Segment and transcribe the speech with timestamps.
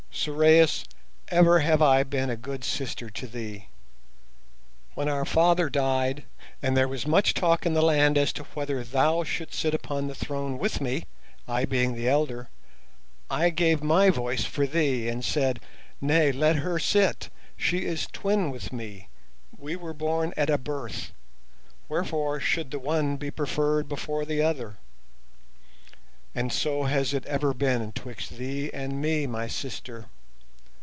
[0.13, 0.83] "Sorais,
[1.29, 3.69] ever have I been a good sister to thee.
[4.93, 6.25] When our father died,
[6.61, 10.05] and there was much talk in the land as to whether thou shouldst sit upon
[10.05, 11.05] the throne with me,
[11.47, 12.49] I being the elder,
[13.31, 15.59] I gave my voice for thee and said,
[16.01, 17.29] 'Nay, let her sit.
[17.57, 19.07] She is twin with me;
[19.57, 21.13] we were born at a birth;
[21.89, 24.77] wherefore should the one be preferred before the other?'
[26.33, 30.05] And so has it ever been "twixt thee and me, my sister.